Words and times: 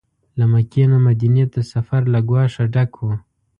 له 0.39 0.45
مکې 0.51 0.83
نه 0.91 0.97
مدینې 1.07 1.45
ته 1.53 1.61
سفر 1.73 2.01
له 2.13 2.19
ګواښه 2.29 2.63
ډک 2.73 2.91
و. 3.05 3.07